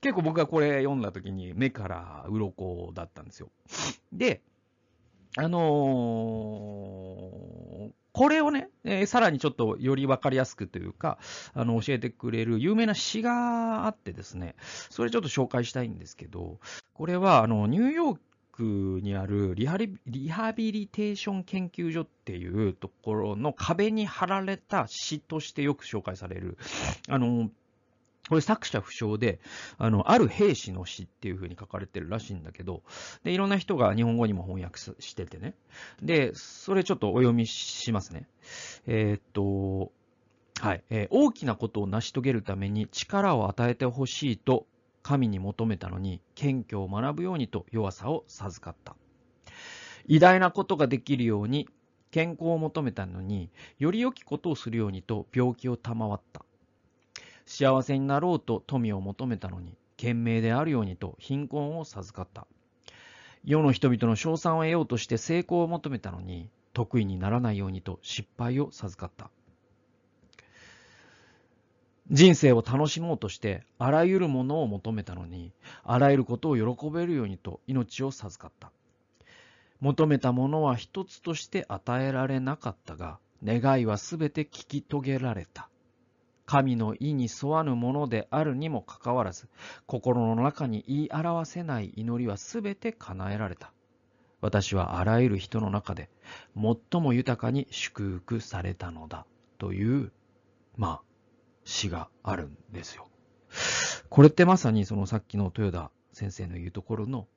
[0.00, 3.50] 結構僕がこれ読んだ時に目から鱗だったんですよ。
[4.12, 4.42] で、
[5.36, 11.18] あのー、これをね、えー、さらにちょっとより分かりやすくというか、
[11.54, 14.54] あの、教えてくれる有名な詩があってですね、
[14.90, 16.60] それちょっと紹介したいんですけど、
[16.94, 18.18] これは、あの、ニューヨー
[18.52, 26.58] クにあるリハリリハビリテーション研究所っていうところの壁に貼られた詩としてよく紹介される、
[27.08, 27.50] あの、
[28.28, 29.40] これ作者不詳で、
[29.78, 32.82] あの、ある兵士の詩っていう風に書かれてるらしいんだけど、
[33.24, 35.54] で、いろんな人が日本語にも翻訳しててね。
[36.00, 38.28] で、それちょっとお読みしますね。
[38.86, 39.92] えー、っと、
[40.60, 44.66] はい、えー、大きなことを成し遂げるために力を与えてほしいと
[45.02, 48.94] 神に求めたのに、謙虚を学ぶようにと弱さを授かった。
[50.06, 51.68] 偉大なことができるように
[52.12, 56.44] 健康を求めたのに、より良きことをするようにと病気を賜った。
[57.46, 62.46] 幸せになろうと富を求めたのに、賢明であるようにと貧困を授かった。
[63.44, 69.30] 世の人々の称賛を得ようとして成功を求めたのに、得意にならないようにと失敗を授かった。
[72.10, 75.52] 人生を楽しもうとして、あらゆるものを求めたのに、
[75.82, 78.70] あらゆることを喜べるようにと命を授かった。
[79.80, 85.68] 求めたものは一つとして与えられなかったが、願いはすべて聞き遂げられた。
[86.52, 89.48] 神の意に沿わぬものであるにもかかわらず、
[89.86, 93.72] 心の中に言い表せない祈りはすべて叶えられた。
[94.42, 96.10] 私はあらゆる人の中で
[96.54, 99.24] 最も豊かに祝福されたのだ。
[99.56, 100.12] という、
[100.76, 101.02] まあ、
[101.64, 103.08] 詩があるんですよ。
[104.10, 107.28] これってまさにそのさっきの豊田先生の言うところの、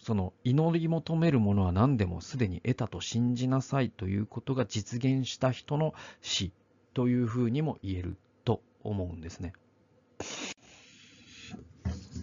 [0.00, 6.50] その祈り求めるものは何でもすでに得たと信じなさいということが実現した人の詩
[6.96, 9.52] というふうにも言えると思うんですね。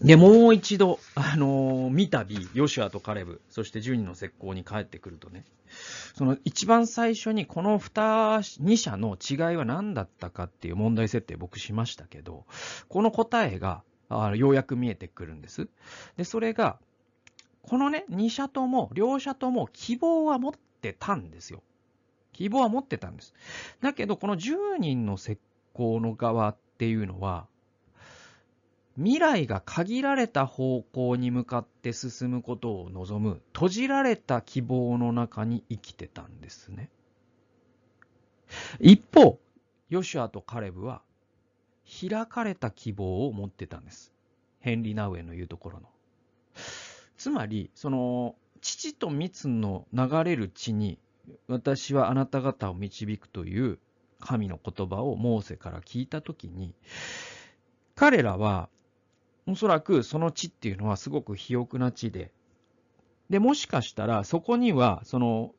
[0.02, 5.46] で、もう一度、あのー、見たび、ヨシュアとカレブ、そして10人の石膏に帰ってくるとね、
[6.16, 12.46] その一番最初にこの2、社の違いは何だったかっていう問題設定僕しましたけど、
[12.90, 15.70] この答えが、あようやく見えてくるんです。
[16.18, 16.80] で、それが、
[17.62, 21.62] このね、2社とも、両者とも希望は持ってたんですよ。
[22.34, 23.34] 希望は持ってたんです。
[23.82, 25.38] だけど、この10人の石
[25.74, 27.48] 膏の側っていうのは、
[28.96, 36.90] 未来が限られた方向に向かって進むことを望む閉じられた希望の中に生きてたんですね。
[38.80, 39.40] 一方、
[39.90, 41.02] ヨシュアとカレブは
[41.86, 44.14] 開かれた希望を持ってたんです。
[44.60, 45.90] ヘンリー・ナウエの言うところの。
[47.18, 50.98] つまり、その、父と蜜の流れる地に
[51.48, 53.80] 私はあなた方を導くという
[54.20, 56.74] 神の言葉をモーセから聞いたときに、
[57.96, 58.70] 彼らは
[59.48, 62.32] おそらくその地っていうのはすごく肥沃な地で、
[63.30, 65.54] で、もしかしたらそこには、その、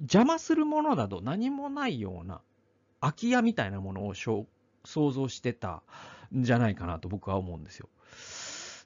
[0.00, 2.40] 邪魔するものなど何もないような
[3.00, 4.46] 空き家みたいなものを想
[4.84, 5.82] 像してた
[6.34, 7.88] んじゃないかなと僕は思うんですよ。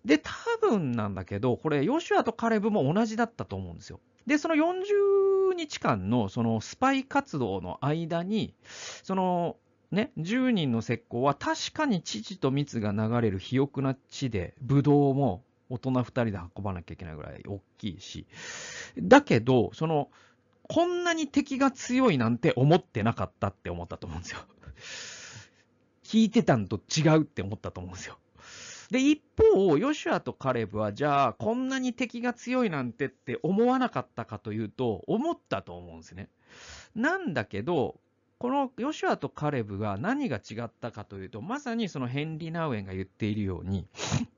[0.04, 4.00] で、多分なんだけど、これ、ヨシュアとカレブも同じだったと思うんですよ。
[4.26, 5.27] で、その40
[5.58, 8.54] 日間のそのスパイ活動の間に、
[9.02, 9.56] その
[9.90, 18.26] ね、10人の石膏は確かに父と蜜が流れる肥沃な地で、ブドウも大人2人で運ばなきゃいけないぐらい大きいし、
[18.98, 20.08] だけど、その、
[20.68, 24.40] こんなに敵が強いなんて思ってなかったって思ったと思うんですよ。
[26.04, 28.18] 聞いてたんと違うって思ったと思うんですよ。
[28.90, 36.30] で、一方、ヨシュアとカレブは、じゃあ、こんなに敵が強いなんてって思わなかったかというと、思ったと思うんですね。
[36.94, 38.00] なんだけど、
[38.38, 43.86] このヨシュアとカレブが何が違ったかというと、まさにそのヘンリー・ナウエンが言っているように、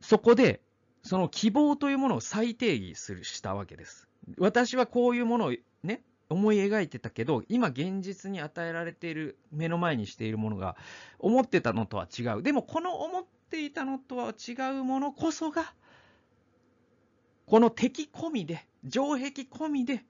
[0.00, 0.60] そこで、
[1.02, 4.08] その希望というものを再定義するしたわけです。
[4.38, 5.54] 私はこういうものを
[5.84, 10.76] ね、思い描いてたけど、今現実に与えられている、目の前にしているものが、
[11.18, 12.42] 思ってたのとは違う。
[12.42, 15.72] でも、この思っていたのとは違うものこそが、
[17.46, 20.04] この敵込みで、城壁込みで、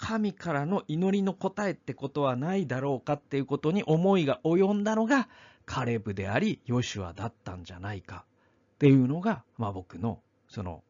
[0.00, 5.28] 神からの祈りの答えってことはないだろうかっていうことに思いが及んだのが
[5.66, 8.24] カレブであり、ヨシュアだったんじゃないか
[8.74, 10.82] っていうのが、まあ僕のその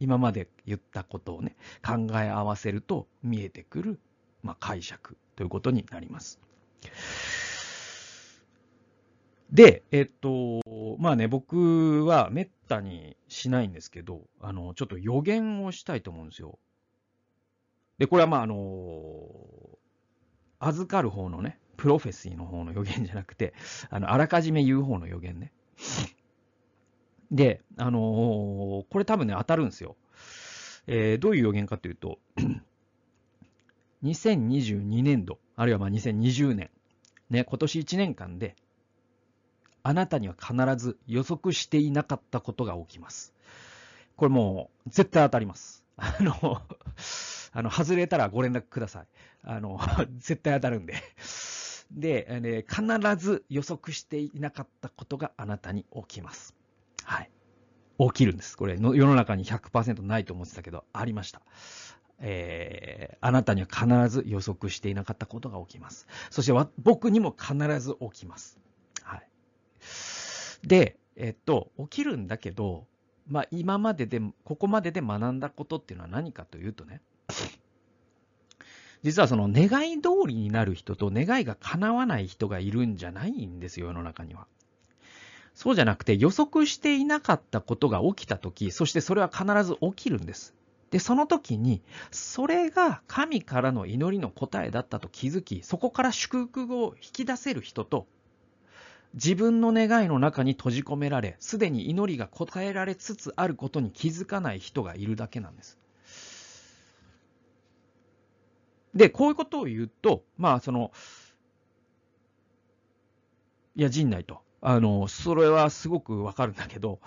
[0.00, 4.00] 今まで言ったことをね、考え合わせると見えてくる、
[4.42, 6.38] まあ、解釈ということになります。
[9.50, 10.60] で、えっと、
[10.98, 16.58] まあね、僕はめったにしないんですけど、あの、ちょっと予言をしたいと思うんですよ。
[17.98, 19.26] で、これはまあ、あの
[20.60, 23.54] 預かる方のね、プロフェシーの方の予言じゃなくて、
[23.90, 25.52] あの、あらかじめ言う方の予言ね。
[27.30, 29.96] で、あのー、これ多分ね、当たるんですよ。
[30.86, 32.18] えー、どういう予言かというと、
[34.02, 36.70] 2022年度、あるいはまあ2020年、
[37.30, 38.56] ね、今年1年間で、
[39.82, 43.34] あなたには必ず予測していなかったことが起きます。
[44.16, 45.84] これもう、絶対当たります。
[45.96, 46.62] あの
[47.52, 49.06] あの、外れたらご連絡ください。
[49.42, 49.78] あの、
[50.18, 50.94] 絶対当たるんで。
[51.90, 52.82] で、ね、必
[53.16, 56.57] ず予測していなかったことがあなたに起きます。
[57.98, 58.56] 起きるんです。
[58.56, 61.42] これの、世の中に100%ないと思ってたけど、ありました。
[62.20, 66.06] えー、あなたには必ず予測していなかったことが起きます。
[66.30, 68.58] そして僕にも必ず起きます。
[69.02, 69.28] はい。
[70.66, 72.86] で、えっと、起きるんだけど、
[73.26, 77.02] まあ今までで、ここまでで学んだことっていうのは何かというとね、
[79.02, 84.46] 実はその願い通りになる人と願いが叶わない人がいるんじゃないんですよ、世の中には。
[85.58, 90.54] そうじゃなくて予測していなかったことが起きたとき、そしてそれは必ず起きるんです。
[90.92, 91.82] で、その時に、
[92.12, 98.06] それが神からの祈りの答えだったと気づき、そこから祝福を引き出せる人と、
[99.14, 105.76] 自分の願いの中に閉じ込められ、すでに祈りが答えられつつあることに気づかない人がいるだけなんです。
[108.94, 110.92] で、こういうことを言うと、まあ、その、
[113.74, 114.46] いや、陣内と。
[114.60, 117.00] あの、それはすごくわかるんだけど、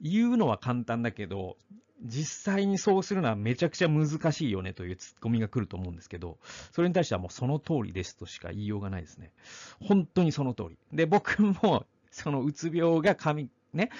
[0.00, 1.56] 言うのは簡単だけど、
[2.02, 6.38] 実際にそうするのはめちゃくちゃ難しいよねというツッコミが来ると思うんですけど、
[6.72, 9.32] それに対してはもうその通りですとしか言いようがないですね。
[9.80, 10.78] 本当にその通り。
[10.92, 13.90] で、僕も、そのうつ病が神、ね、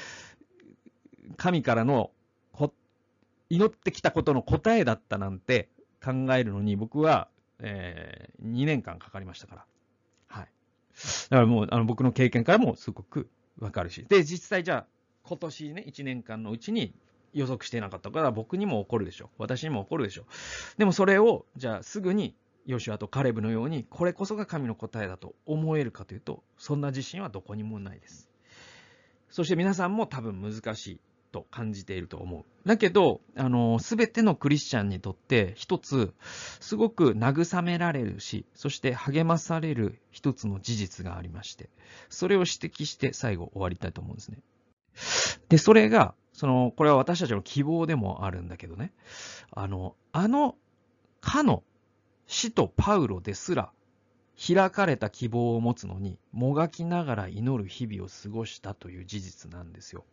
[1.36, 2.11] 神からの
[3.50, 5.68] 祈ってきたことの答えだったなんて
[6.02, 7.28] 考えるのに僕は
[7.61, 9.64] えー、2年間かかりましたから。
[11.30, 13.28] だからもう、あの、僕の経験からもすごく
[13.59, 14.07] わかるし。
[14.09, 14.86] で、実際じゃあ、
[15.22, 16.95] 今年ね、1年間のうちに
[17.32, 19.30] 予測してなかったから僕にも起こるでしょ。
[19.38, 20.26] 私にも起こるでしょ。
[20.78, 22.34] でもそれを、じゃあすぐに
[22.66, 28.30] ヨシュアとカレブのように、これこそが神の答えだと思えるかというと、そんな自信はどこにもないです。
[29.30, 31.01] そして皆さんも多分難しい
[31.35, 32.68] と感じていると思う。
[32.68, 36.14] だけど、あの、すべてのクリスチャンにとって一つ、
[36.61, 41.70] すごく慰められるし、そして励まされる一つの事実がありまして、
[42.09, 44.39] それを指摘して最後終わりたいと思うんですね。
[45.49, 48.93] で、それが、その、これは私たちの希望でもあるんだけどね、
[49.51, 50.57] あの、あの、
[51.20, 51.64] かの
[52.28, 53.72] 使徒パウロですら、
[54.37, 60.05] 開かれた希望を持つのに、もがきながら祈る日々を過ごしたという事実なんですよ。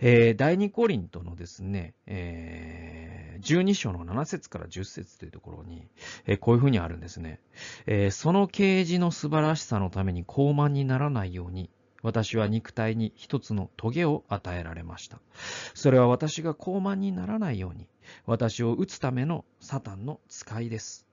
[0.00, 5.88] えー、第二コリントのですね、えー、12章の7節から10節というところに、
[6.26, 7.40] えー、こういうふうにあるんですね。
[7.86, 11.70] えー、その啓示の素晴らしさのために高慢にならないように、
[12.02, 15.20] 私は肉体に一つの棘を与えられました。
[15.72, 17.88] それは私が高慢にならないように、
[18.26, 21.06] 私を打つためのサタンの使いです。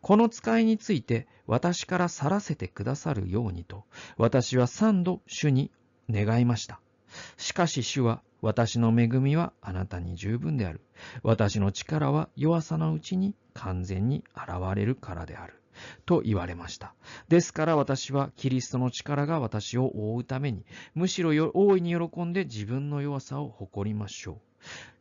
[0.00, 3.84] この使いについて私から去らせてくださるようにと、
[4.16, 5.70] 私は三度主に
[6.10, 6.80] 願いました。
[7.36, 10.80] しかし主は、私の恵みはあなたに十分である。
[11.22, 15.62] 私の力は弱さのうちに完全に現れるからである。
[16.06, 16.94] と言われました。
[17.28, 24.36] ですから私はキリストの力が私を覆うために、むしろ大いに喜んで自分の弱さを誇りましょう。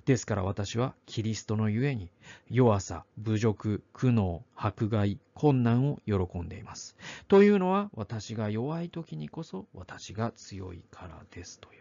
[0.05, 2.11] ですから私はキリストのゆえに
[2.49, 6.95] 弱さ、侮辱、苦悩、迫害、困難を喜んでいます。
[7.27, 11.80] というのは私が弱い時にこそ私が強いからですという。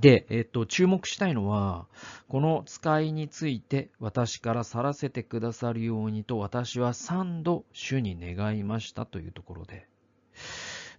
[0.00, 1.86] で、えっと、注目したいのは、
[2.28, 9.88] この使いについて私から去らせてくださるようにと私は3度主に願いましたというところで。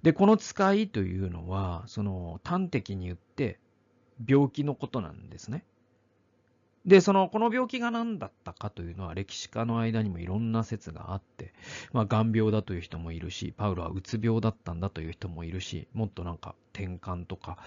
[0.01, 3.59] で、この使いというのは、その端的に言って
[4.27, 5.63] 病気のことなんですね。
[6.87, 11.53] で、その、この病気が何だったかというのは歴史家の間にもいろんな説があって、
[11.91, 17.57] まあ、癌病だという人もいるし、パウロはうつ病だったんだという人もいるし、もっとなんか転換とか、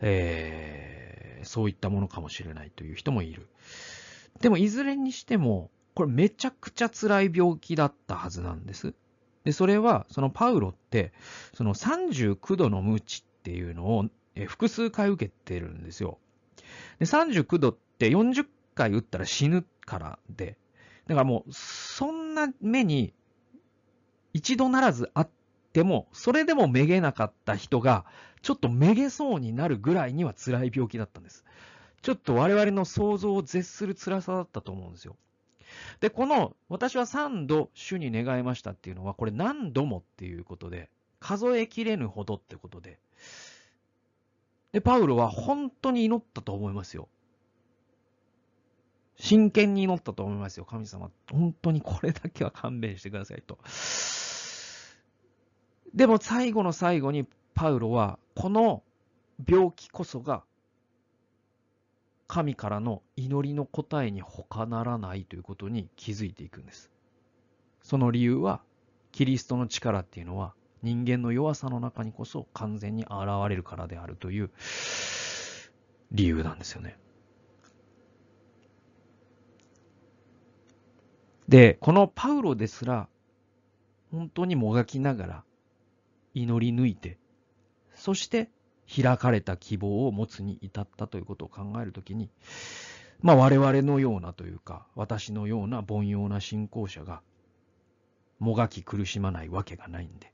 [0.00, 3.48] えー、そういったものかもしれないという人もいる。
[4.42, 8.92] でも、いずれにしても、これめちゃくちゃ辛い病気だったはずなんです。
[9.44, 11.14] で、それは、そのパウロって、
[11.54, 14.04] その39度の無知っていうのを
[14.48, 16.18] 複数回受けてるんですよ。
[16.98, 18.46] で、39度って40
[18.76, 20.56] 回打ったら死ぬからで、
[21.06, 23.12] だからもう、そんな目に
[24.32, 25.28] 一度ならずあっ
[25.72, 28.04] ても、それでもめげなかった人が、
[28.42, 31.44] ちょっとめげそうになるぐらいには辛い病気だったんです。
[32.02, 35.16] ちょっと我々の想像を絶する辛さだったと思うんですよ。
[36.00, 42.98] で、この、私は3度主に願いましたっていうのは、これ何度もっていうことで、数えきれぬほどってことで、
[44.72, 47.08] で、パウロは本当に祈ったと思いますよ。
[49.18, 50.64] 真剣に祈ったと思いますよ。
[50.64, 53.58] 神様、本当にこれだけは勘弁してくださいと。
[55.94, 58.82] でも最後の最後にパウロは、この
[59.48, 60.44] 病気こそが
[62.26, 66.90] 神からの祈りの答えに他ならないということに気づいていくんです。
[67.82, 68.62] その理由は、
[69.12, 70.52] キリストの力っていうのは
[70.82, 73.12] 人間の弱さの中にこそ完全に現
[73.48, 74.50] れるからであるという
[76.12, 76.98] 理由なんですよね。
[81.48, 83.08] で、このパウロですら、
[84.10, 85.44] 本当にもがきながら
[86.34, 87.18] 祈り抜いて、
[87.94, 88.50] そして
[88.94, 92.30] 開かれた希望を持つに至ったということを考えるときに、
[93.20, 97.22] まあ我々のようなというか、私のような凡庸な信仰者が、
[98.38, 100.32] もがき苦しまないわけがないんで、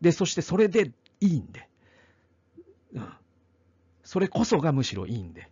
[0.00, 1.68] で、そしてそれでいいんで。
[2.94, 3.12] うん。
[4.04, 5.50] それこそがむしろいいんで。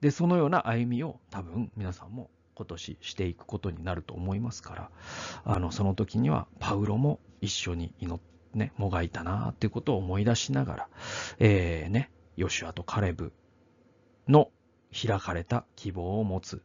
[0.00, 4.90] で、そのような歩みを多分皆さんも今年していくことになると思いますから、
[5.44, 10.88] あの、その時にはパウロも一緒に祈って、ね、もがいたなっていうことを思い出しながら、
[11.38, 13.32] えー、ね、ヨシュアとカレブ
[14.28, 14.50] の
[14.92, 16.62] 開かれた希望を持つ、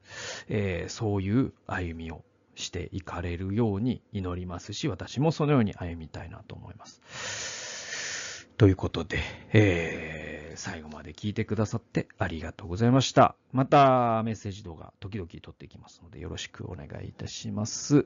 [0.48, 2.24] えー、そういう歩みを
[2.56, 7.61] していかれるように祈りますし、私もそのように歩みたいなと思います。
[8.62, 9.18] ということで、
[9.54, 13.36] えー、最後まで聞いてくださってありがとうございました。
[13.52, 18.06] またメッセージ動画時々撮っていきますのでよろしくお願いいたします。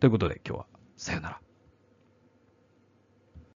[0.00, 1.49] ということで今日はさよなら。